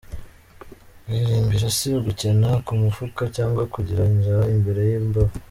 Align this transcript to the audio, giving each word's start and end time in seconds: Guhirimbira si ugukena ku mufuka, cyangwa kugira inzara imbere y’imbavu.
Guhirimbira 1.03 1.67
si 1.77 1.87
ugukena 1.99 2.49
ku 2.65 2.71
mufuka, 2.81 3.21
cyangwa 3.35 3.61
kugira 3.73 4.01
inzara 4.11 4.43
imbere 4.55 4.81
y’imbavu. 4.89 5.35